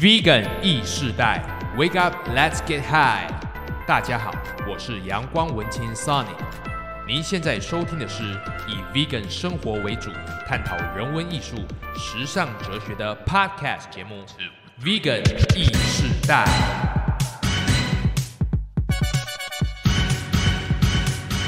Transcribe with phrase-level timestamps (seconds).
[0.00, 1.44] Vegan 意世代
[1.76, 3.30] ，Wake up, let's get high！
[3.86, 4.32] 大家好，
[4.66, 6.24] 我是阳光文青 Sunny。
[7.06, 8.22] 您现在收听的是
[8.66, 10.10] 以 Vegan 生活为主，
[10.48, 11.56] 探讨人文艺术、
[11.94, 14.24] 时尚哲学的 Podcast 节目
[14.82, 15.20] 《Vegan
[15.54, 16.46] 意世代》。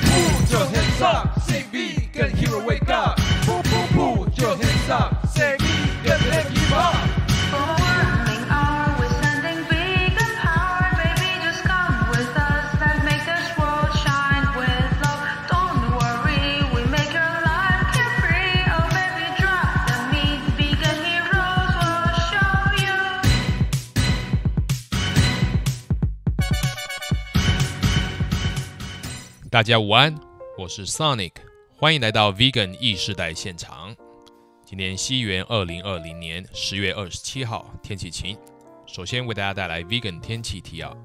[0.04, 3.18] Put your hands up, say vegan hero wake up.
[29.52, 30.18] 大家午安，
[30.56, 31.32] 我是 Sonic，
[31.76, 33.94] 欢迎来到 Vegan 意世代现场。
[34.64, 38.34] 今天西元二零二零年十月二十七号，天气晴。
[38.86, 40.96] 首先为大家带来 Vegan 天气提要。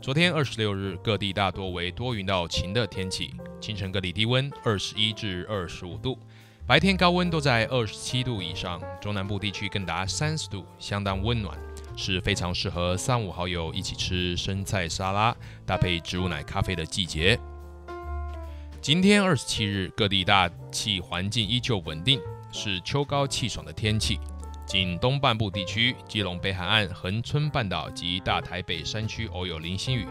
[0.00, 6.18] 昨天二十六日，各地大多为多云到晴的天气，清晨各地低温二十一至二十五度，
[6.66, 11.56] 白天高温都在二十七度以上，中南部地区更达三十度，相当温暖，
[11.96, 17.38] 是非常适合三五好友一起吃生菜沙拉，搭配植物奶咖啡的季节。
[18.86, 22.20] 今天二十七日，各地大气环境依旧稳定，
[22.52, 24.20] 是秋高气爽的天气。
[24.64, 30.06] 仅东半部地区、基隆北海岸、恒春半岛及大台北山区偶有零星雨。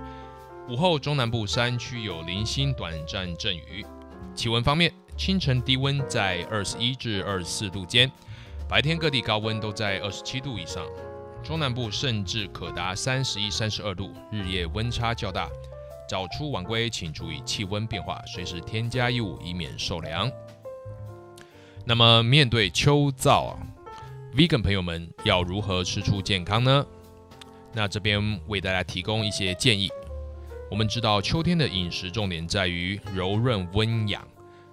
[0.67, 3.85] 午后中南部山区有零星短暂阵雨。
[4.35, 8.11] 气温方面，清晨低温在二十一至二十四度间，
[8.67, 10.85] 白天各地高温都在二十七度以上，
[11.41, 15.47] 中南部甚至可达三十一、三十二度，日夜温差较大。
[16.07, 20.31] 早出晚归，请注意气温变化，随时添加衣物，以免受凉。
[21.83, 23.57] 那么，面对秋燥啊
[24.35, 26.85] ，vegan 朋友们要如何吃出健康呢？
[27.73, 29.89] 那这边为大家提供一些建议。
[30.71, 34.27] 我们知道秋天的饮食重点在于柔润温养，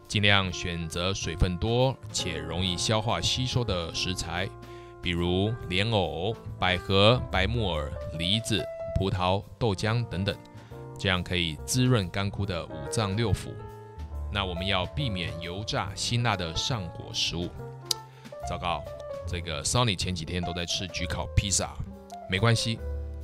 [0.08, 4.48] 尽量选择水分多且容易消化吸收的食材，
[5.02, 8.64] 比如莲藕、百合、白木耳、梨子、
[8.98, 10.34] 葡萄、豆浆等等。
[11.02, 13.48] 这样可以滋润干枯的五脏六腑。
[14.32, 17.48] 那我们要避免油炸、辛辣的上火食物。
[18.48, 18.80] 糟糕，
[19.26, 21.74] 这个 Sony 前几天都在吃焗烤披萨，
[22.30, 22.78] 没关系，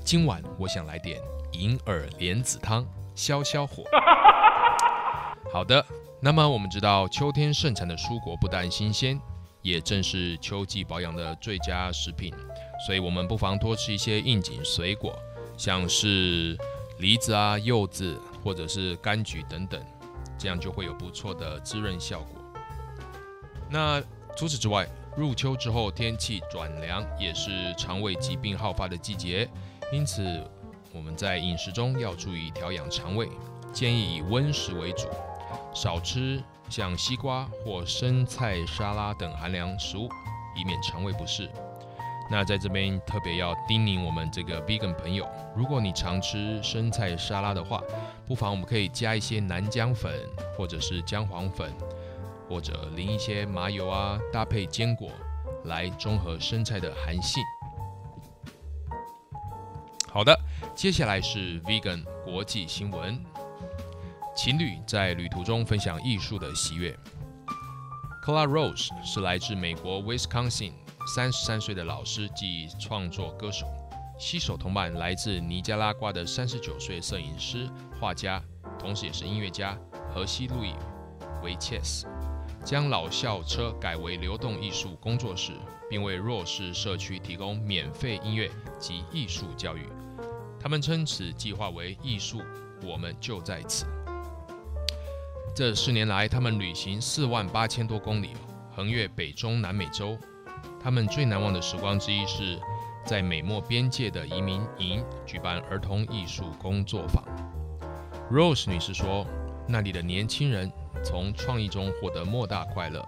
[0.05, 1.23] 今晚我想来点
[1.53, 2.85] 银耳莲子汤，
[3.15, 3.85] 消消火。
[5.53, 5.87] 好的，
[6.21, 9.21] 那么我们知道秋天盛产的蔬果不但新鲜，
[9.63, 12.35] 也正是秋季保养的最佳食品，
[12.85, 15.17] 所以我们不妨多吃一些应景水果，
[15.57, 16.59] 像是。
[16.99, 19.81] 梨子啊、柚子或者是柑橘等等，
[20.37, 22.41] 这样就会有不错的滋润效果。
[23.71, 24.03] 那
[24.37, 29.49] 除此之外，入秋之后天气转凉，也是肠胃疾病好发的季节，
[29.93, 30.45] 因此
[30.93, 33.29] 我们在饮食中要注意调养肠胃，
[33.73, 35.09] 建议以温食为主，
[35.75, 40.09] 少吃像西瓜或生菜沙拉等寒凉食物，
[40.57, 41.51] 以免肠胃不适。
[42.31, 47.83] 那在这边特别要叮咛我们这个 vegan 朋友，如果你常吃生菜沙拉的话，
[48.27, 50.13] 不妨我们可以加一些南姜粉，
[50.57, 51.73] 或者是姜黄粉，
[52.47, 55.11] 或者淋一些麻油啊，搭配坚果
[55.65, 57.43] 来中和生菜的寒性。
[60.11, 60.39] 好的，
[60.75, 63.19] 接下来是 vegan 国际新闻，
[64.37, 66.95] 情侣在旅途中分享艺术的喜悦。
[68.23, 70.73] Clara Rose 是来自美国 Wisconsin。
[71.09, 73.67] 三十三岁的老师及创作歌手，
[74.19, 77.67] 携手同伴来自尼加拉瓜的三十九岁摄影师、
[77.99, 78.43] 画家，
[78.79, 79.75] 同时也是音乐家
[80.13, 80.75] 荷西路易
[81.43, 82.07] 维切斯，
[82.63, 85.53] 将老校车改为流动艺术工作室，
[85.89, 89.89] 并为弱势社区提供免费音乐及艺术教育。
[90.61, 92.43] 他们称此计划为“艺术，
[92.83, 93.87] 我们就在此”。
[95.57, 98.33] 这四年来，他们旅行四万八千多公里，
[98.77, 100.19] 横越北中南美洲。
[100.81, 102.59] 他们最难忘的时光之一是
[103.05, 107.25] 在美墨边界的移民营举办儿童艺术工作坊。
[108.31, 109.27] Rose 女士说
[109.67, 110.71] ：“那里的年轻人
[111.03, 113.07] 从创意中获得莫大快乐，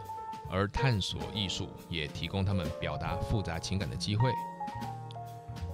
[0.50, 4.30] 而探索艺术也提供他们表达复杂情感的机会。”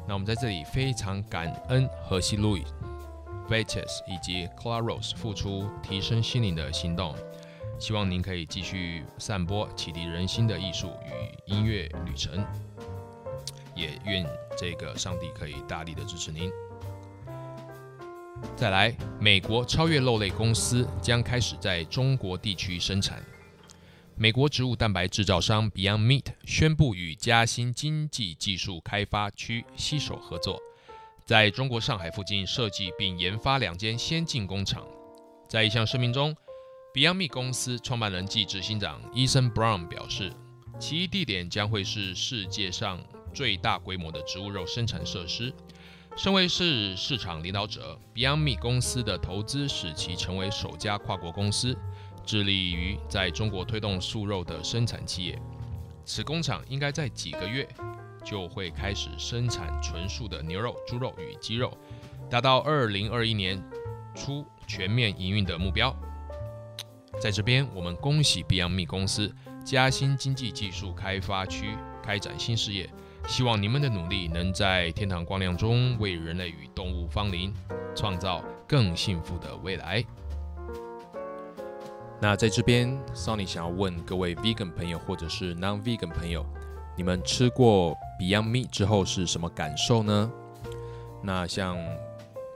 [0.08, 2.64] 那我们在这里非常感恩荷西路易、
[3.49, 7.14] v e t e s 以及 Clara Rose 付出提升心灵的行动。
[7.78, 12.44] 希望您可以继续散播启迪人心的艺术与音乐旅程，
[13.75, 14.26] 也愿
[14.56, 16.50] 这个上帝可以大力的支持您。
[18.56, 23.23] 再来，美国超越肉类公司将开始在中国地区生产。
[24.14, 30.58] 美国植物蛋白制造商 Beyond Meat 宣布与嘉兴经济技术开发区携手合作，
[31.26, 34.87] 在中国上海附近设计并研发两间先进工厂。
[35.49, 36.34] 在一项声明中
[36.96, 40.32] Beyond Me 公司创办人暨执行长 Ethan Brown 表示，
[40.81, 42.98] 其地点将会是世界上
[43.34, 45.52] 最大规模的植物肉生产设施。
[46.16, 51.76] 身为是市场领导者，Beyond Me 公司的投资使其成为首家跨国公司。
[52.25, 55.38] 致力于在中国推动素肉的生产企业，
[56.06, 57.69] 此工厂应该在几个月
[58.25, 61.76] 就会开始生产纯素的牛肉、猪肉与鸡肉，
[62.31, 63.62] 达到二零二一年
[64.14, 65.94] 初全面营运的目标。
[67.18, 69.34] 在这边，我们恭喜 Beyond Me 公司
[69.64, 72.88] 嘉兴经济技术开发区开展新事业，
[73.26, 77.52] 希望你们的努力能在天堂光亮中为人类与动物芳邻，
[77.94, 80.04] 创造更幸福的未来。
[82.20, 86.46] 那在这边，Sony 想要问各位 Vegan 朋友或者是 Non-Vegan 朋友，
[86.96, 90.30] 你们吃过 Beyond Meat 之后是什么感受呢？
[91.22, 91.76] 那像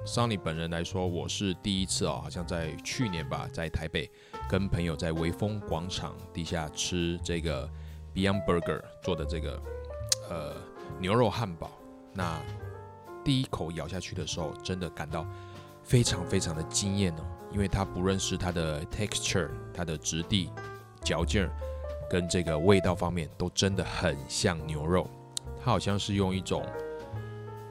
[0.06, 4.10] Sony 本人来说，我是第一次哦，好像在去年吧，在台北
[4.50, 7.70] 跟朋友在微风广场地下吃这个
[8.12, 9.62] Beyond Burger 做的这个
[10.29, 10.56] 呃
[10.99, 11.70] 牛肉汉堡。
[12.12, 12.43] 那
[13.25, 15.25] 第一口咬下去的时候，真的感到
[15.85, 17.23] 非常非常的惊艳哦。
[17.52, 20.50] 因为它不论是它的 texture、它的质地、
[21.00, 21.53] 嚼劲儿，
[22.11, 25.08] 跟这个味道方面，都真的很像牛肉。
[25.64, 26.67] 它好像是用一种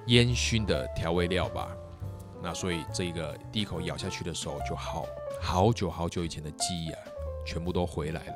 [0.07, 1.67] 烟熏的调味料吧。
[2.41, 5.05] 那所以这个第一口咬下去的时候，就好
[5.39, 6.99] 好久好久以前的记忆啊，
[7.45, 8.33] 全部都回来了。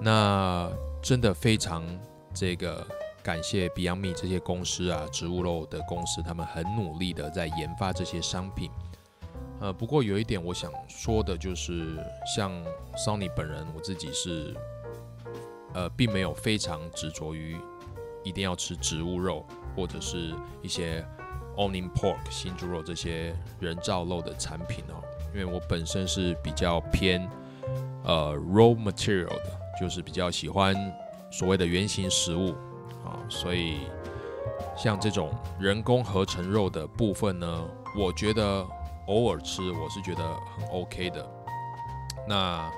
[0.00, 0.70] 那
[1.02, 1.82] 真的非常
[2.34, 2.86] 这个
[3.22, 8.70] 感谢 Beyond Me 这些公司啊，植物肉的公司，他们很努力的在研发这些商品。
[9.58, 11.96] 呃，不过有一点我想说的就是，
[12.36, 12.52] 像
[12.94, 14.54] Sony 本人，我自己是，
[15.72, 17.56] 呃，并没有非常执着于
[18.22, 21.02] 一定要吃植物肉或者是一些
[21.56, 25.02] Onion Pork 新猪肉这些人造肉的产品哦，
[25.34, 27.28] 因为我本身是比较偏
[28.04, 30.74] 呃 raw material 的，就是比较喜欢
[31.30, 32.50] 所谓的原型食物
[33.04, 33.88] 啊，所以
[34.76, 37.64] 像这种人工合成肉的部分呢，
[37.98, 38.66] 我觉得。
[39.08, 41.24] 偶尔吃，我是觉得很 OK 的。
[42.26, 42.68] 那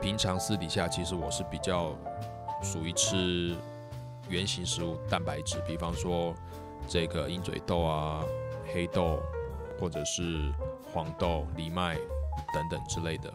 [0.00, 1.94] 平常私底下，其实我是比较
[2.62, 3.54] 属于吃
[4.30, 6.34] 原型食物、蛋白质，比方说
[6.88, 8.24] 这个鹰嘴豆啊、
[8.72, 9.18] 黑豆，
[9.78, 10.50] 或者是
[10.92, 11.96] 黄豆、藜麦
[12.54, 13.32] 等等之类的。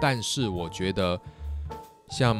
[0.00, 1.20] 但是我觉得，
[2.10, 2.36] 像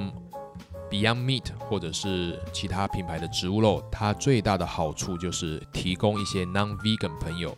[0.90, 7.56] Beyond Meat 或者是其他品牌的植物肉，它最大的好处就是提供一些 Non-Vegan 朋友。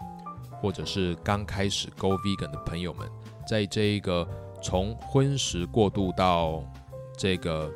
[0.61, 3.09] 或者是刚开始 Go Vegan 的朋友们，
[3.47, 4.29] 在这一个
[4.61, 6.65] 从荤食过渡到
[7.17, 7.71] 这个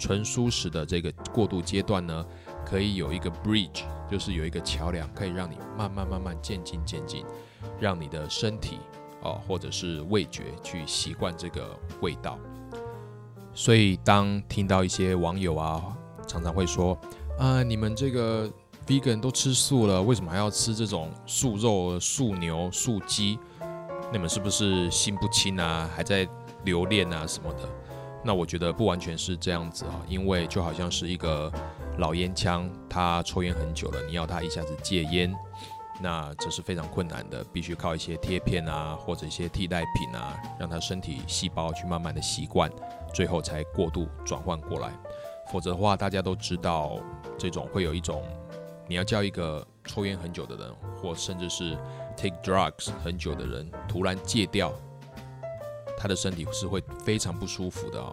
[0.00, 2.26] 纯素食的这个过渡阶段呢，
[2.72, 7.22] 可以有一个 bridge，就是有一个桥梁，可以让你慢慢慢慢渐进渐进，
[7.78, 8.78] 让你的身体
[9.20, 12.38] 哦，或者是味觉去习惯这个味道。
[13.52, 15.94] 所以当听到一些网友啊，
[16.26, 16.98] 常常会说
[17.38, 18.50] 啊，你们这个。
[18.84, 23.38] Vegan 都吃素了，为什么还要吃这种素肉、素牛、素鸡？
[24.10, 25.88] 你们是不是心不清啊？
[25.94, 26.28] 还在
[26.64, 27.60] 留恋啊什么的？
[28.24, 31.50] 那我觉得不完全是这样子啊，因为就好像是一个
[31.98, 35.34] 老烟枪，他抽烟很久了，你要他一下子戒烟，
[36.00, 42.70] 那这是非常困难的，必须靠一些贴片啊，或者一些替代品啊，让他身体细胞去慢慢的习惯，
[43.14, 44.90] 最后才过度转换过来。
[45.52, 46.98] 否则的话，大家都知道
[47.38, 48.24] 这种会有一种。
[48.88, 51.76] 你要叫一个抽烟很久的人，或甚至是
[52.16, 54.72] take drugs 很久的人，突然戒掉，
[55.96, 58.12] 他的身体是会非常不舒服的啊。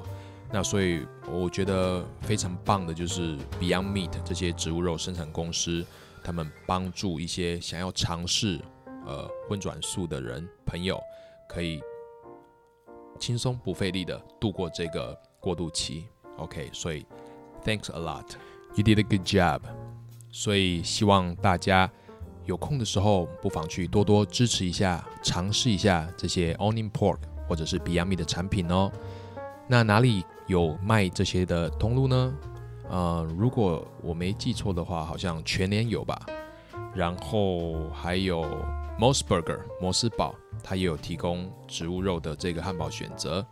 [0.51, 5.85] 那所以我觉得非常棒的就是 Beyond Meat 这些植物肉生产公司，
[6.23, 8.59] 他们帮助一些想要尝试
[9.05, 10.99] 呃荤转素的人朋友，
[11.47, 11.79] 可以
[13.19, 16.07] 轻松不费力的度过这个过渡期。
[16.37, 17.05] OK，所以
[17.63, 19.61] Thanks a lot，You did a good job。
[20.31, 21.91] 所以希望大家
[22.45, 28.91] 有空的时候，不妨去多多支持一下，尝试一下这些 Onion Pork 或者是 Beyond Meat 的产品哦。
[29.69, 32.33] 那哪里有卖这些的通路呢？
[32.89, 36.19] 呃，如果我没记错的话，好像全年有吧。
[36.95, 38.41] 然后还有
[38.99, 40.33] Mos Burger 摩斯堡，
[40.63, 43.45] 它也有提供植物肉的这个汉堡选择。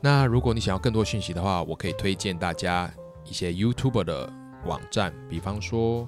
[0.00, 2.88] 那如果你想要更多讯息的话，我可以推荐大家
[3.24, 4.32] 一些 YouTuber 的。
[4.64, 6.06] 网站，比方说，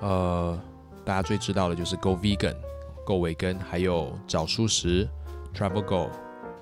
[0.00, 0.58] 呃，
[1.04, 2.56] 大家最知道的就是 Go Vegan、
[3.04, 5.06] Go 维根，还有找蔬食
[5.54, 6.08] Travel Go，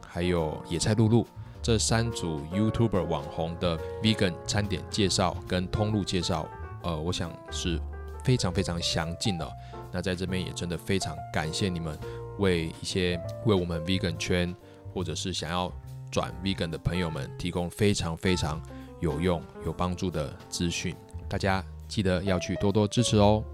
[0.04, 1.24] 还有野菜露露
[1.62, 6.48] 这三组 YouTuber 网红的 Vegan 餐点介绍跟通路介绍，
[6.82, 7.80] 呃，我想是
[8.24, 9.48] 非常非常详尽的。
[9.92, 11.96] 那在这边也真的非常感谢你们
[12.38, 14.52] 为一些为我们 Vegan 圈
[14.92, 15.72] 或者是想要
[16.10, 18.60] 转 Vegan 的朋友们提供非常非常
[18.98, 20.96] 有用、有帮助的资讯。
[21.28, 23.44] 大家记得要去多多支持哦。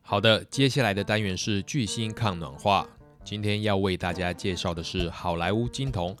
[0.00, 2.86] 好的，接下来的单元是巨星抗暖化。
[3.24, 6.14] 今天要为大家介绍的是好莱坞金童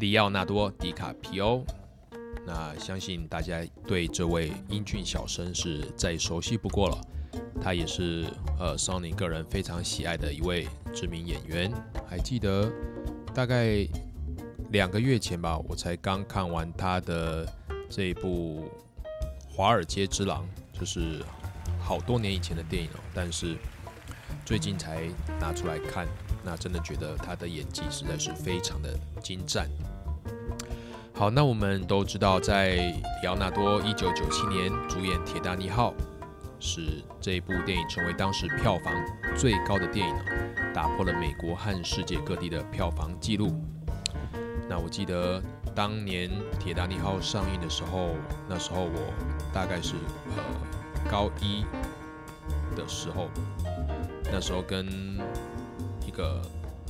[0.00, 1.64] 里奥纳多·迪卡皮欧。
[2.44, 7.00] 那相信大家对这位英俊小生是再熟悉不过了。
[7.60, 8.26] 他也是
[8.58, 11.72] 呃，Sony 个人非常喜爱的一位知名演员。
[12.10, 12.68] 还记得
[13.32, 13.86] 大概
[14.70, 17.46] 两个月前吧，我才刚看完他的
[17.88, 18.68] 这一部
[19.48, 20.44] 《华尔街之狼》，
[20.78, 21.22] 就是
[21.80, 23.00] 好多年以前的电影哦。
[23.14, 23.56] 但是
[24.44, 25.08] 最近才
[25.38, 26.08] 拿出来看，
[26.44, 29.68] 那真的觉得他的演技实在是非常的精湛。
[31.14, 32.74] 好，那我们都知道，在
[33.22, 35.92] 里奥纳多一九九七年主演《铁达尼号》，
[36.58, 38.92] 使这一部电影成为当时票房
[39.36, 40.14] 最高的电影，
[40.74, 43.54] 打破了美国和世界各地的票房纪录。
[44.68, 45.40] 那我记得
[45.74, 48.10] 当年《铁达尼号》上映的时候，
[48.48, 49.12] 那时候我
[49.52, 49.94] 大概是
[50.36, 51.64] 呃高一
[52.74, 53.28] 的时候，
[54.32, 55.20] 那时候跟
[56.12, 56.40] 个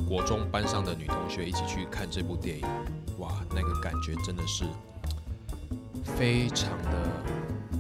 [0.09, 2.67] 国中班上的女同学一起去看这部电影。
[3.19, 4.65] 哇，那个感觉真的是
[6.05, 7.09] 非常的，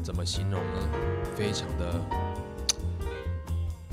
[0.03, 0.89] 怎么形容呢？
[1.35, 2.01] 非常的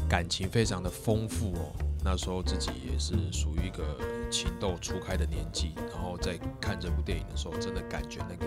[0.07, 1.73] 感情非常的丰富哦。
[2.03, 3.83] 那时候自己也是属于一个
[4.31, 8.45] 情窦初开的年纪，然后在看这部电影的时候，真的感觉那个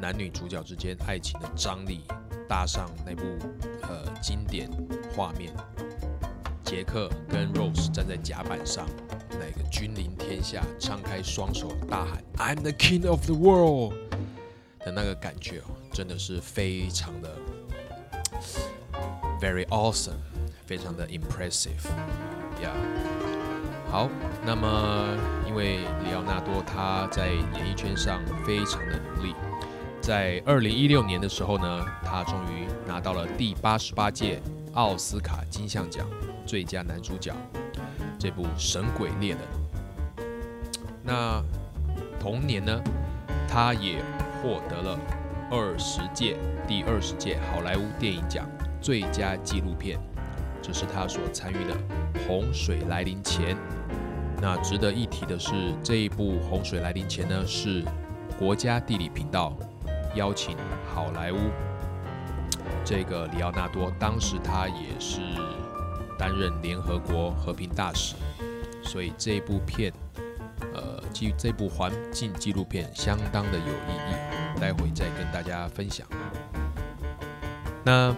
[0.00, 2.00] 男女主角之间爱情的张力，
[2.48, 3.22] 搭上那部
[3.82, 4.70] 呃经典
[5.14, 5.52] 画面，
[6.70, 8.86] 杰克跟 Rose 站在甲板上。
[9.30, 13.94] 那个君临天下，张开双手大喊 "I'm the king of the world"
[14.78, 17.36] 的那个感觉哦，真的是非常的
[19.40, 20.12] very awesome，
[20.64, 21.88] 非常的 impressive，
[22.62, 22.70] 呀。
[23.90, 24.08] 好，
[24.46, 29.34] 那么因为里奥纳多他在演艺圈上非常的努力，
[30.00, 34.40] 在二零一六年的时候呢，他终于拿到了第八十八届
[34.74, 36.08] 奥斯卡金像奖
[36.46, 37.34] 最佳男主角。
[38.18, 39.38] 这部《神鬼猎人》，
[41.02, 41.42] 那
[42.20, 42.78] 同年呢，
[43.48, 44.02] 他也
[44.42, 44.98] 获得了
[45.50, 46.36] 二十届
[46.68, 48.46] 第二十届好莱坞电影奖
[48.78, 49.98] 最佳纪录片，
[50.60, 51.74] 这是他所参与的
[52.26, 53.56] 《洪水来临前》。
[54.42, 57.82] 那值得一提的是，这一部《洪水来临前》呢，是
[58.38, 59.56] 国家地理频道
[60.14, 60.58] 邀请
[60.94, 61.38] 好莱坞
[62.84, 65.20] 这个里奥纳多，当时他也是。
[66.20, 68.14] 担任联合国和平大使，
[68.84, 69.90] 所以这部片，
[70.74, 76.06] 呃，纪这部环境纪录片相当的有意义，待会再跟大家分享。
[77.82, 78.14] 那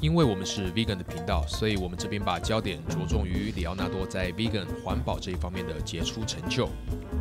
[0.00, 6.66] 因为我们是 vegan 的频道，所以我们这边把焦点着重于里奥纳多在 vegan 环保这一方面的杰出成就。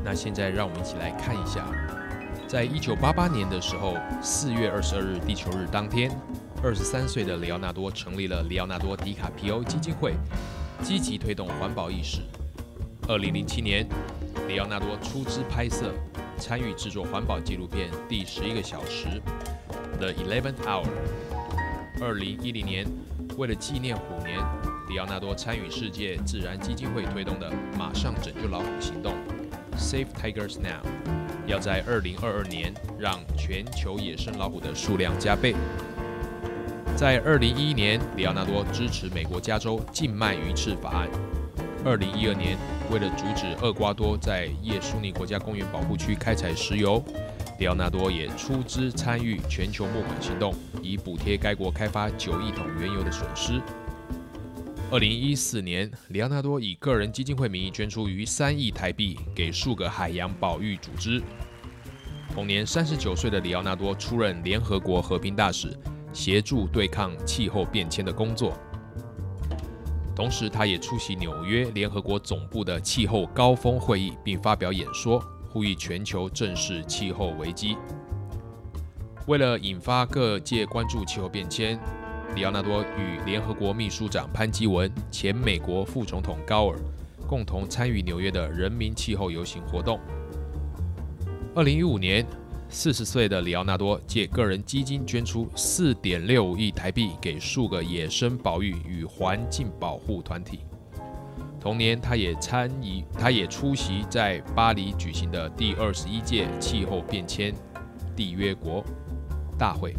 [0.05, 1.67] 那现在让我们一起来看一下，
[2.47, 6.09] 在一九八八年的时候，四月二十二日地球日当天。
[6.63, 10.13] 二十三岁的里奥纳多成立了里奥纳多·迪卡皮欧基金会，
[10.81, 12.21] 积极推动环保意识。
[13.05, 13.85] 二零零七年，
[14.47, 15.93] 里奥纳多出资拍摄、
[16.37, 19.07] 参与制作环保纪录片《第十一个小时》
[19.97, 20.87] （The Eleventh Hour）。
[21.99, 22.87] 二零一零年，
[23.35, 24.39] 为了纪念虎年，
[24.87, 29.13] 里奥纳多参与世界自然基金会推动的“马上拯救老虎”行动
[29.75, 30.81] （Save Tigers Now），
[31.45, 35.53] 要在二零二二年让全球野生老虎的数量加倍。
[36.95, 41.09] 在二零一一年，里奥纳多支持美国加州禁卖鱼翅法案。
[41.83, 42.55] 二零一二年，
[42.91, 47.03] 为了阻止厄瓜多在叶舒尼国家公园保护区开采石油，
[47.57, 53.59] 里奥纳多也出资参与全球募款行动，以补贴该国开发九亿桶原油的损失。
[54.91, 61.21] 二零一四年，里奥纳多以个人基金会名义捐出逾三亿台币给数个海洋保育组织。
[62.33, 65.75] 同年，三十九岁的里奥纳多出任联合国和平大使。
[66.13, 68.53] 协助对抗气候变迁的工作，
[70.15, 77.75] 同时他也出席纽约联合国总部的气候高峰会议，并发表演说，呼吁全球正视气候危机。
[79.25, 81.79] 为了引发各界关注气候变迁，
[82.35, 86.77] 里奥纳多与联合国秘书长潘基文、前美国副总统高尔
[87.27, 89.99] 共同参与纽约的人民气候游行活动。
[91.55, 92.23] 二零一五年。
[92.73, 100.61] 四十岁的里奥纳多借个人基金捐出四点六亿台币给数个野生保育与环境保护团体，
[101.61, 107.53] 同年，他也参与，他也出席在巴黎举行的第二十一届气候变迁
[108.17, 108.83] 缔约国
[109.55, 109.95] 大会。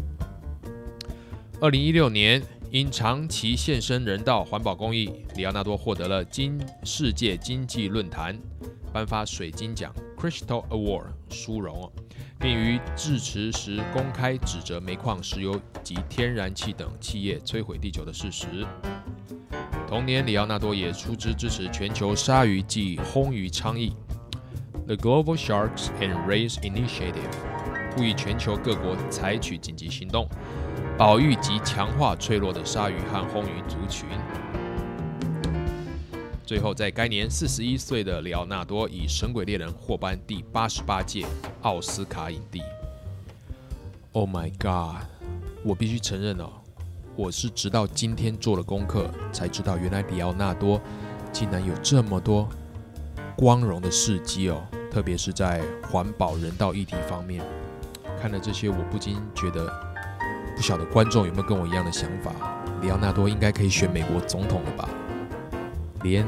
[1.61, 2.43] 二零一六年，
[2.75, 8.37] 因长期献身人道环保公益，里奥纳多获得了经世界经济论坛
[8.91, 11.89] 颁发水晶奖 （Crystal Award） 殊荣，
[12.37, 18.67] 并于致辞时公开指责煤矿、石油及天然气等企业摧毁地球的事实。
[19.87, 23.95] 同年，里奥纳多也出资支持全球鲨鱼及轰鱼倡议
[24.85, 30.27] （The Global Sharks and Rays Initiative），呼吁全球各国采取紧急行动，
[30.97, 34.07] 保育及强化脆弱的鲨鱼和轰鱼族群。
[36.45, 41.25] 最后，在该年四十一岁的里奥纳多以《神鬼猎人》获颁第八十八届
[41.63, 42.61] 奥斯卡影帝。
[44.13, 45.05] Oh my god！
[45.65, 46.49] 我必须承认哦，
[47.17, 50.79] 我是直到今天做了功课才知道，原来里奥纳多
[51.33, 52.47] 竟然有这么多
[53.35, 55.61] 光荣的事迹哦，特别是在
[55.91, 57.43] 环保人道议题方面。
[58.21, 59.69] 看了这些，我不禁觉得，
[60.55, 62.31] 不晓得观众有没有跟我一样的想法？
[62.81, 64.89] 里奥纳多应该可以选美国总统了吧？
[66.03, 66.25] 连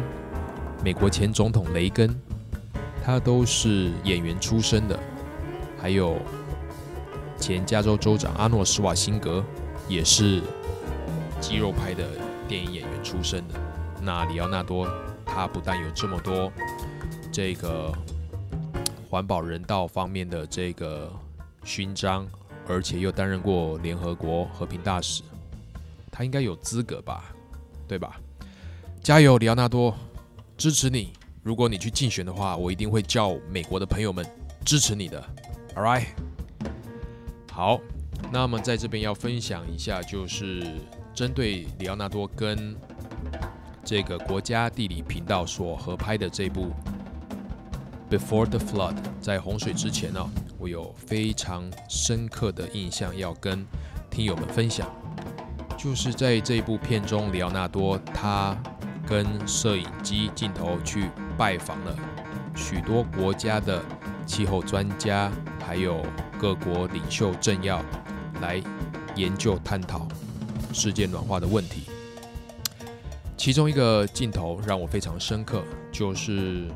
[0.83, 2.13] 美国前总统雷根，
[3.03, 4.99] 他都是演员出身的，
[5.79, 6.17] 还有
[7.37, 9.43] 前加州州长阿诺·施瓦辛格
[9.87, 10.41] 也是
[11.39, 12.03] 肌肉派的
[12.47, 13.55] 电影演员出身的。
[14.01, 14.87] 那里奥纳多，
[15.25, 16.51] 他不但有这么多
[17.31, 17.91] 这个
[19.09, 21.11] 环保人道方面的这个
[21.63, 22.27] 勋章，
[22.67, 25.23] 而且又担任过联合国和平大使，
[26.11, 27.33] 他应该有资格吧？
[27.87, 28.19] 对吧？
[29.01, 29.95] 加油，里奥纳多，
[30.57, 31.13] 支持你！
[31.43, 34.25] 如果你去竞选的话，我一定会叫美国的朋友们
[34.65, 35.23] 支持你的。
[35.75, 36.07] All right，
[37.51, 37.79] 好，
[38.33, 40.61] 那么在这边要分享一下，就是
[41.13, 42.75] 针对里奥纳多跟
[43.85, 46.65] 这个国家地理频道所合拍的这部
[48.09, 50.25] 《Before the Flood》在洪水之前呢、
[50.57, 53.65] 我有非常深刻的印象要跟
[54.09, 54.89] 听友们分享，
[55.77, 58.57] 就是在这部片中，里奥纳多他
[59.05, 61.93] 跟摄影机镜头去拜访了
[62.55, 63.83] 许多国家的
[64.25, 66.01] 气候专家，还有
[66.39, 67.83] 各国领袖政要，
[68.41, 68.63] 来
[69.17, 70.07] 研究探讨
[70.73, 71.83] 世界暖化的问题。
[73.35, 76.67] 其中一个镜头让我非常深刻，就是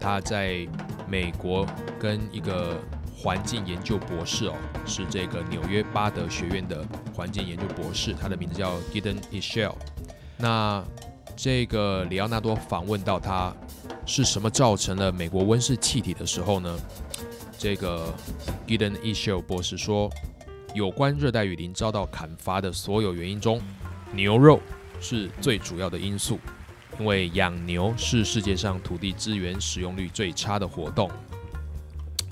[0.00, 0.66] 他在
[1.08, 1.66] 美国
[1.98, 2.76] 跟一个
[3.16, 4.54] 环境研究博士哦，
[4.86, 9.74] 是这个纽约巴德学院的环境研究博士，他的名字叫 Gideon Ishel。
[10.36, 10.84] 那
[11.36, 13.54] 这个里奥纳多访问到他
[14.06, 16.78] 是什么造成了美国温室气体的时候呢？
[17.58, 18.14] 这个
[18.68, 20.08] Gideon Ishel 博士说，
[20.74, 23.60] 有关热带雨林遭到砍伐的所有原因中，
[24.12, 24.60] 牛肉
[25.00, 26.38] 是最主要的因素，
[26.98, 31.08] 因为养牛是世界上土地资源使用率最差的活动。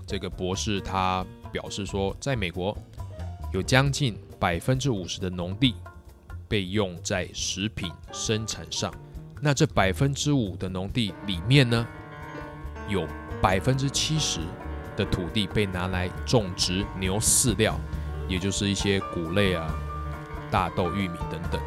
[0.06, 2.76] 这个博士他表示说，在美国
[3.52, 5.74] 有将近百分之五十的农地
[6.48, 8.92] 被用在食品生产上，
[9.40, 11.86] 那这百分之五的农地里面呢，
[12.88, 13.06] 有
[13.40, 14.40] 百分之七十
[14.96, 17.78] 的土地被拿来种植牛饲料，
[18.28, 19.72] 也就是一些谷类啊、
[20.50, 21.60] 大豆、玉米等等。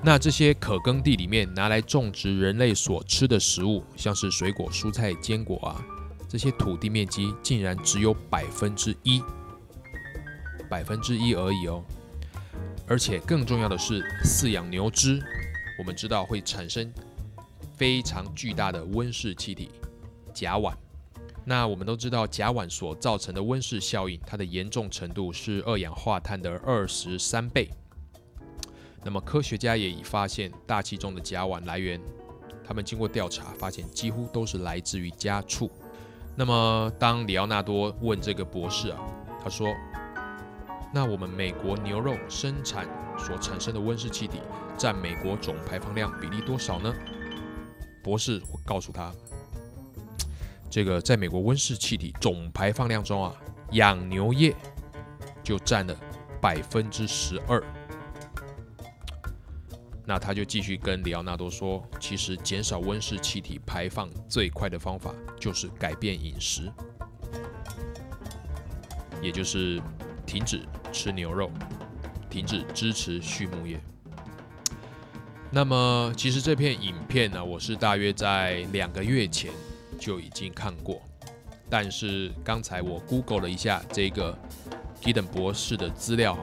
[0.00, 5.84] 那这些可耕地里面拿来种植人类所吃的食物，像是水果、蔬菜、坚果啊，
[6.28, 9.20] 这些土地面积竟然只有百分之一，
[10.70, 11.84] 百分之一而已哦。
[12.86, 15.20] 而且更重要的是，饲养牛只，
[15.78, 16.90] 我们知道会产生
[17.76, 19.68] 非常巨大的温室气体
[20.32, 20.72] 甲烷。
[21.44, 27.68] 那我们都知道，甲烷所造成的温室效应，它的严重程度是二氧化碳的二十三倍。
[29.08, 31.98] 那么科学家也已发现，大气中的甲烷来源，
[32.62, 35.70] 他们经过调查发现，几乎都是来自于家畜。
[36.36, 38.98] 那么当里奥纳多问这个博士啊，
[39.42, 39.74] 他说
[40.92, 42.86] ：“那我们美国牛肉生产
[43.18, 44.42] 所产生的温室气体
[44.76, 46.94] 占美国总排放量比例多少呢？”
[48.04, 49.10] 博士告诉他，
[50.68, 53.34] 这个在美国温室气体总排放量中啊，
[53.70, 54.54] 养牛业
[55.42, 55.96] 就占了
[56.42, 57.64] 百分之十二。
[60.08, 66.72] 那他就继续跟里奥纳多说，其实减少温室气体排放最快的方法就是改变饮食，
[69.20, 69.78] 也就是
[70.24, 71.50] 停止吃牛肉，
[72.30, 73.78] 停止支持畜牧业。
[75.50, 79.52] 那么，其实这片影片呢，我是大约在两个月前
[80.00, 81.02] 就已经看过，
[81.68, 84.34] 但是刚才我 Google 了一下这个
[85.02, 86.42] Gideon 博士的资料哈，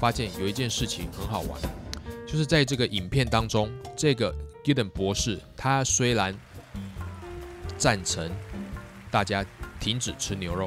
[0.00, 1.81] 发现有一件事情很好玩。
[2.32, 6.34] 就是在这个影片当中，这个 Gideon 博士，他虽然
[7.76, 8.32] 赞成
[9.10, 9.44] 大家
[9.78, 10.66] 停止吃牛肉，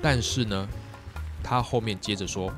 [0.00, 0.68] 但是呢，
[1.42, 2.52] 他后面接着说，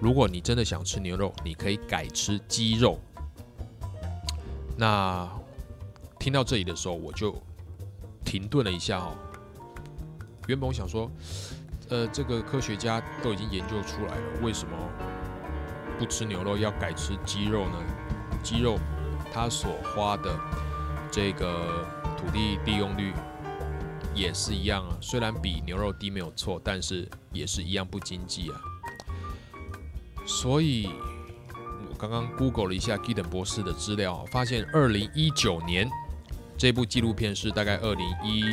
[0.00, 2.98] 如果你真的想吃牛肉，你可以改吃鸡肉。
[4.74, 5.28] 那
[6.18, 7.36] 听到这里的时候，我就
[8.24, 9.14] 停顿了一下哦。
[10.46, 11.10] 原本我想说，
[11.90, 14.74] 呃，这个科学家都已经研究出来了，为什么
[15.98, 17.76] 不吃牛肉要改吃鸡肉呢？
[18.42, 18.78] 鸡肉
[19.32, 20.38] 它所花的
[21.10, 21.84] 这个
[22.16, 23.12] 土地利用率
[24.14, 28.60] 也是一样啊，虽然比牛肉低没有错，但是也是一样不经济啊。
[30.26, 30.88] 所以
[31.90, 35.88] 我刚刚 Google 了一下 g i d e n 博士的资料，发现二零一九年
[36.56, 38.44] 这部纪录片是大概二零一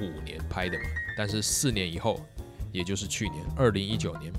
[0.00, 0.84] 五年拍的嘛，
[1.16, 2.20] 但是四年以后，
[2.72, 4.32] 也就是去年二零一九年，《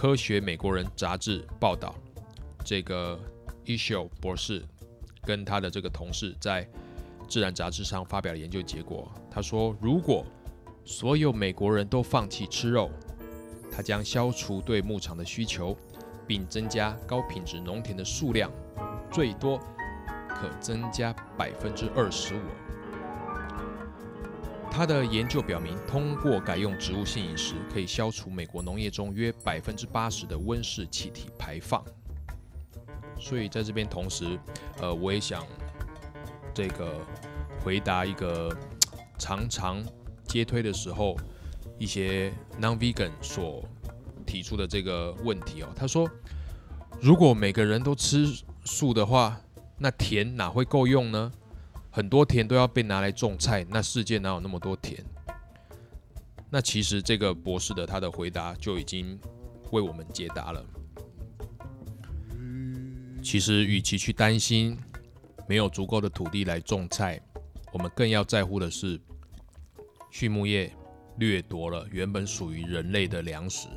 [0.00, 1.94] 科学美国人》杂志报道，
[2.64, 3.20] 这个
[3.66, 4.64] Isho 博士
[5.24, 6.64] 跟他的这个同事在
[7.28, 9.12] 《自然》杂志上发表了研究结果。
[9.30, 10.24] 他说，如果
[10.86, 12.90] 所有美国人都放弃吃肉，
[13.70, 15.76] 他将消除对牧场的需求，
[16.26, 18.50] 并增加高品质农田的数量，
[19.12, 19.60] 最多
[20.30, 22.40] 可增加百分之二十五。
[24.80, 31.84] 他的研究表明，通过改用植物性饮食，可以消除美国农业中约百分之八十的温室气体排放。
[33.18, 34.40] 所以在这边同时，
[34.80, 35.44] 呃，我也想
[36.54, 36.94] 这个
[37.62, 38.50] 回答一个
[39.18, 39.84] 常常
[40.26, 41.14] 接推的时候
[41.78, 43.62] 一些 non-vegan 所
[44.24, 45.68] 提出的这个问题哦。
[45.76, 46.10] 他说，
[47.02, 48.26] 如果每个人都吃
[48.64, 49.38] 素的话，
[49.76, 51.30] 那田哪会够用呢？
[51.90, 55.04] 很多田都要被拿来种菜，那世界哪有那么多田？
[56.48, 59.18] 那其实这个博士的他的回答就已经
[59.72, 60.64] 为我们解答了。
[63.22, 64.78] 其实，与其去担心
[65.46, 67.20] 没有足够的土地来种菜，
[67.72, 68.98] 我们更要在乎的是
[70.10, 70.72] 畜牧业
[71.18, 73.68] 掠夺了原本属于人类的粮食。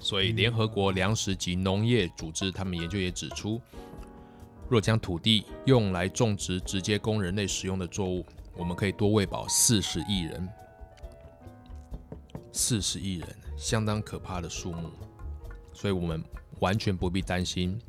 [0.00, 3.60] 所以，联合国粮食及农业组织他们研究也指出，
[4.68, 10.48] 若将土地用来种植直接供人类食用的作物，我们可以多喂饱四十亿人。
[12.52, 14.90] 四十亿人，相当可怕的数目，
[15.72, 16.22] 所以我们
[16.60, 17.80] 完全不必担心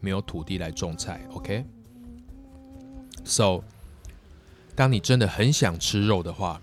[0.00, 1.26] 没有土地来种菜。
[1.32, 1.64] OK，So，、
[4.76, 6.60] 当你真的很想吃肉的话，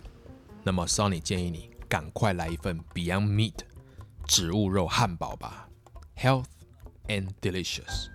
[0.64, 3.56] 那么 Sonny 建议你赶快来一份 Beyond Meat
[4.26, 5.68] 植物肉汉堡吧
[6.16, 6.46] ，Health
[7.08, 8.10] and delicious。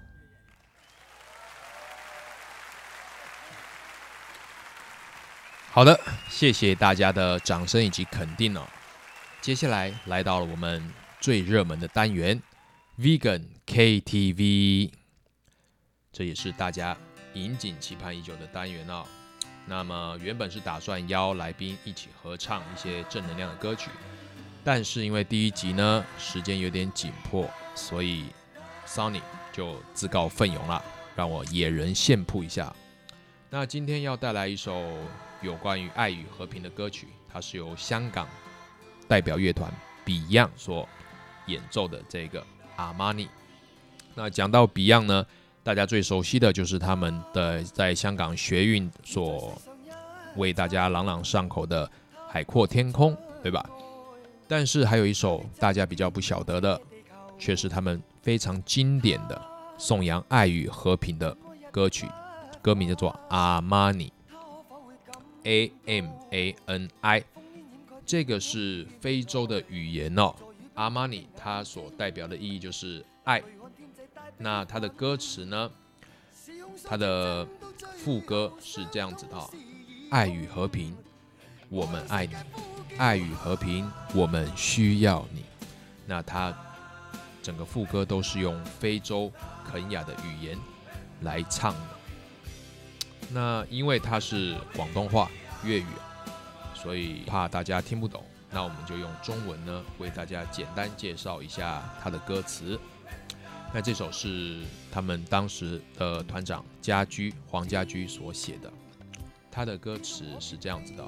[5.75, 5.99] 好的，
[6.31, 8.65] 谢谢大家的掌声以及肯定哦。
[9.41, 10.81] 接下来来到了我们
[11.21, 12.41] 最热门的单元
[12.97, 14.93] Vegan KTV，
[16.13, 16.97] 这也是大家
[17.33, 19.05] 引颈期盼已久的单元哦。
[19.67, 23.91] 那么原本是打算邀来宾一起合唱一些正能量的歌曲，
[24.63, 28.27] 但是因为第一集呢时间有点紧迫，所以
[28.87, 30.81] Sony 就自告奋勇了，
[31.17, 32.73] 让我野人献铺一下。
[33.51, 34.89] 那今天要带来一首
[35.45, 38.27] 有关于爱与和平的歌曲，它是由香港
[39.07, 39.73] 代表乐团
[40.07, 40.89] Beyond 所
[41.47, 42.45] 演奏的这个
[42.77, 43.29] 阿玛尼。
[44.15, 45.27] 那讲到 Beyond 呢，
[45.63, 49.61] 大家最熟悉的就是他们的在香港学运所
[50.37, 51.87] 为大家朗朗上口的
[52.29, 53.65] 《海阔天空》，对吧？
[54.49, 56.81] 但是还有一首大家比较不晓得的，
[57.39, 59.41] 却是他们非常经典的
[59.77, 61.37] 颂扬爱与和平的
[61.71, 62.07] 歌曲，
[62.63, 64.09] 歌名叫做《阿玛尼》
[65.45, 67.25] （A M A N I）。
[68.05, 70.35] 这个是非洲的语言哦，
[70.75, 73.43] 阿玛尼它所代表的意义就是爱。
[74.37, 75.71] 那它的歌词呢？
[76.85, 77.47] 它的
[77.97, 79.49] 副歌是这样子的、哦：
[80.11, 80.95] 爱与和平，
[81.71, 82.35] 我们爱你；
[82.99, 85.45] 爱与和平，我们需要你。
[86.07, 86.55] 那它
[87.43, 89.33] 整个副歌都是用非洲
[89.65, 90.59] 肯雅的语言
[91.23, 91.89] 来唱的。
[93.31, 95.31] 那因为它是广东话、
[95.65, 95.87] 粤语。
[96.75, 102.79] 所以怕大家听不懂，那我们就用中文呢为大家简单介绍一下它的歌词。
[103.73, 104.61] 那这首是
[104.93, 108.71] 他们当时的团长家驹黄家驹所写的，
[109.51, 111.03] 他的歌词是这样子的：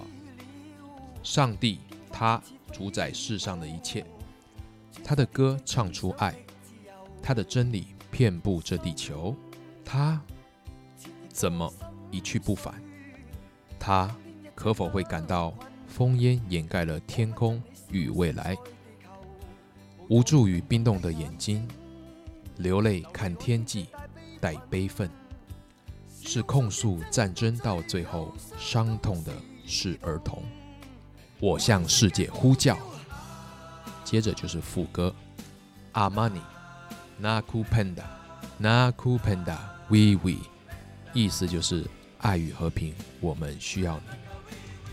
[1.23, 1.79] 上帝
[2.11, 4.03] 他主宰世上的一切，
[5.05, 6.35] 他的歌唱出爱，
[7.23, 9.37] 他的真理遍布这地球，
[9.85, 10.19] 他
[11.29, 11.71] 怎么
[12.11, 12.75] 一去不返？
[13.79, 14.15] 他。
[14.55, 15.53] 可否会感到
[15.95, 18.57] 烽烟掩盖了天空与未来？
[20.09, 21.69] 无助与冰冻的眼睛，
[22.57, 23.89] 流泪看天际，
[24.41, 25.11] 带悲愤。
[26.23, 29.33] 是控诉战争到最后伤痛的
[29.67, 30.43] 是儿童。
[31.39, 32.79] 我向世界呼叫。
[34.05, 35.15] 接着就是副歌
[35.93, 36.41] ，Armani
[37.21, 38.05] nakupenda
[38.59, 39.59] nakupenda
[39.91, 40.39] we we，
[41.17, 41.83] 意思就是
[42.19, 44.03] 爱与和平，我们需要你。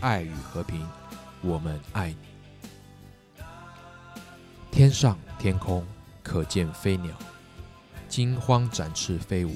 [0.00, 0.88] 爱与和平，
[1.42, 3.44] 我们爱你。
[4.72, 5.86] 天上天空
[6.22, 7.14] 可见飞鸟，
[8.08, 9.54] 惊慌展翅飞舞，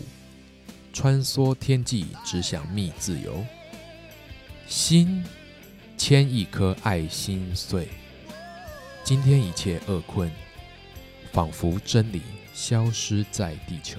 [0.92, 3.42] 穿梭天际，只想觅自由。
[4.66, 5.24] 心
[5.96, 7.88] 牵一颗爱心碎，
[9.02, 10.31] 今天一切厄困，
[11.33, 12.20] 仿佛真理
[12.52, 13.98] 消失在地球。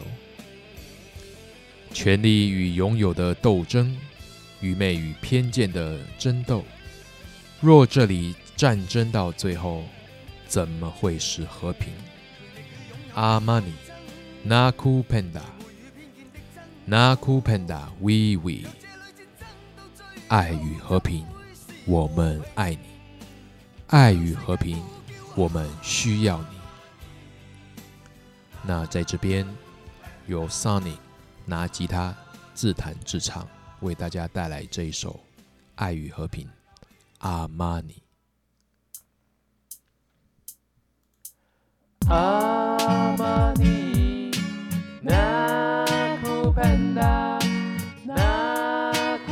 [1.92, 3.98] 权力与拥有的斗争，
[4.62, 6.64] 愚昧与偏见的争斗。
[7.60, 9.84] 若这里战争到最后，
[10.48, 11.92] 怎么会是和平？
[13.16, 13.74] 阿玛尼
[14.48, 15.04] ，Naku
[16.88, 18.68] Panda，Naku Panda，We We，
[20.28, 21.26] 爱与和平，
[21.86, 22.80] 我们爱你。
[23.88, 24.82] 爱与和平，
[25.36, 26.46] 我们需要你。
[28.64, 29.46] 那在这边，
[30.28, 30.94] 有 Sunny
[31.50, 32.16] 拿吉他
[32.54, 33.46] 自弹自唱，
[33.80, 35.14] 为大家带来这一首
[35.76, 36.46] 《爱与和平》。
[37.18, 38.04] 阿玛尼。
[42.08, 44.32] 阿玛尼
[45.04, 46.30] ，Nakupenda
[48.06, 49.26] Nakupenda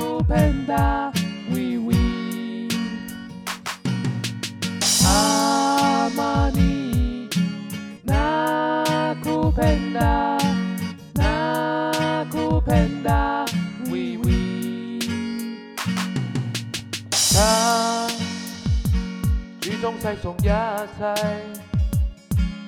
[19.80, 20.50] 注重世俗一切。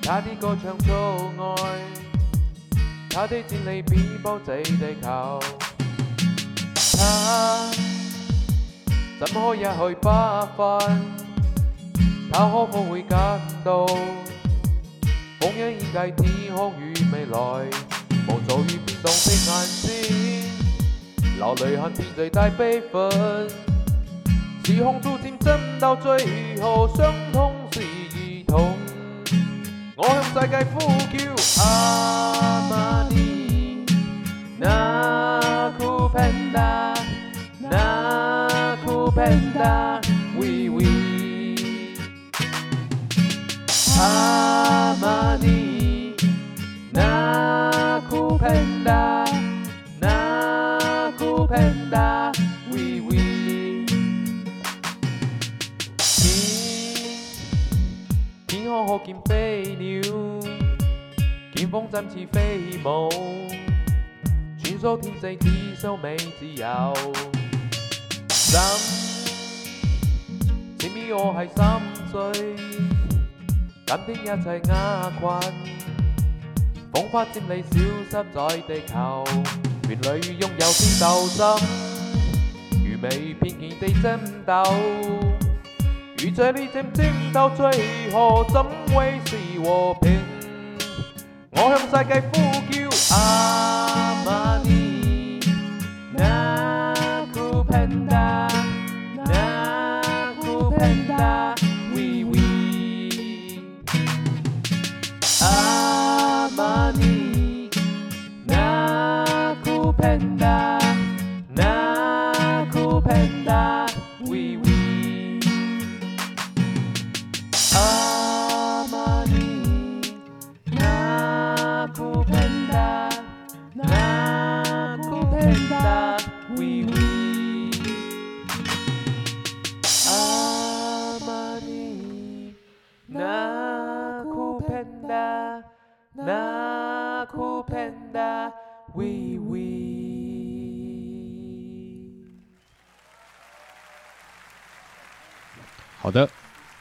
[0.02, 0.92] 他的歌唱阻
[1.36, 1.56] 礙，
[3.10, 5.40] 他的戰利比波這地球。
[6.96, 7.68] 他
[9.18, 10.08] 怎可一去不
[10.56, 11.02] 返？
[12.32, 13.86] 他可否會感到
[15.40, 17.38] 風影已計天空與未來，
[18.28, 19.50] 無助於變動的眼
[19.82, 19.88] 睛，
[21.38, 23.69] 流淚看天最大悲憤。
[24.70, 26.12] 時空逐漸真到最
[26.60, 28.76] 后，傷痛是兒童。
[29.96, 30.78] 我向世界呼
[31.10, 31.18] 叫
[31.60, 33.84] 阿瑪尼
[34.60, 36.94] ，Nakupenda
[37.68, 39.98] Nakupenda
[40.38, 40.78] We We
[43.98, 45.04] 阿瑪
[45.38, 46.14] 尼
[46.94, 48.98] ，Nakupenda
[50.00, 51.98] Nakupenda
[52.70, 53.09] We We 天天
[58.86, 60.02] 空可見飛鳥，
[61.54, 63.08] 見風振翅飛舞，
[64.58, 66.94] 穿梭天際只想美自由。
[68.28, 68.58] 心，
[70.78, 71.62] 前面我係心
[72.10, 72.56] 碎，
[73.86, 75.40] 今天一切壓困，
[76.92, 79.24] 風花佔你消失在地球，
[79.88, 81.44] 原來擁有天鬥心，
[82.82, 85.29] 愚昧偏見地爭鬥。
[86.22, 87.64] 如這裏漸漸到最
[88.12, 88.62] 后，怎
[88.94, 90.20] 会是和平？
[91.52, 92.36] 我向世界呼
[92.70, 94.59] 叫阿瑪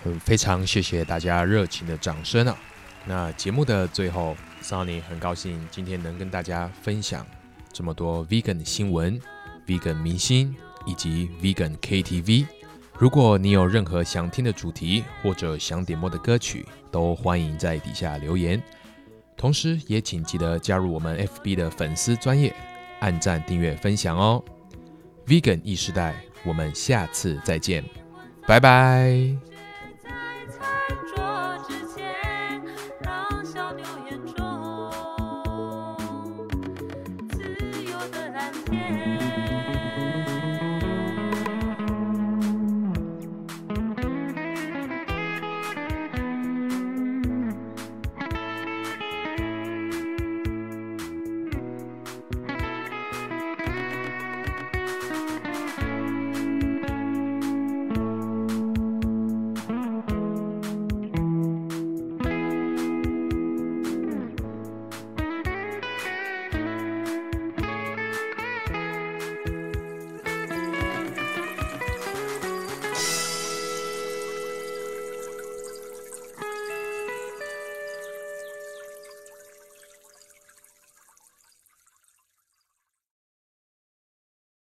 [0.03, 2.57] 很非常谢谢大家热情的掌声啊！
[3.05, 7.25] 那节目的最后，Sunny 很高兴今天能跟大家分享
[7.71, 9.19] 这么多 Vegan 新闻、
[9.65, 12.45] Vegan 明星以及 Vegan KTV。
[12.97, 18.61] 如果你有任何想听的主题或者想点播的歌曲，都欢迎在底下留言。
[19.37, 22.53] 同时，也请记得加入我们 FB 的粉丝专业，
[22.99, 24.43] 按赞、订阅、分享哦。
[25.25, 27.83] Vegan 意识代，我们下次再见。
[28.45, 29.48] 拜拜。